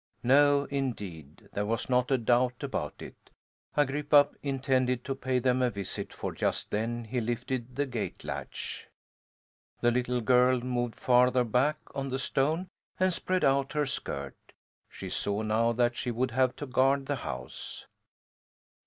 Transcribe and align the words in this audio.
No, 0.23 0.63
indeed, 0.71 1.47
there 1.53 1.67
was 1.67 1.87
not 1.87 2.09
a 2.09 2.17
doubt 2.17 2.63
about 2.63 3.03
it 3.03 3.29
Agrippa 3.77 4.29
intended 4.41 5.03
to 5.03 5.13
pay 5.13 5.37
them 5.37 5.61
a 5.61 5.69
visit, 5.69 6.11
for 6.11 6.31
just 6.31 6.71
then 6.71 7.03
he 7.03 7.21
lifted 7.21 7.75
the 7.75 7.85
gate 7.85 8.23
latch. 8.23 8.87
The 9.81 9.91
little 9.91 10.21
girl 10.21 10.59
moved 10.61 10.95
farther 10.95 11.43
back 11.43 11.77
on 11.93 12.07
the 12.09 12.17
stone 12.17 12.67
and 12.99 13.13
spread 13.13 13.43
out 13.43 13.73
her 13.73 13.85
skirt. 13.85 14.35
She 14.89 15.07
saw 15.07 15.43
now 15.43 15.71
that 15.73 15.95
she 15.95 16.09
would 16.09 16.31
have 16.31 16.55
to 16.55 16.65
guard 16.65 17.05
the 17.05 17.17
house. 17.17 17.85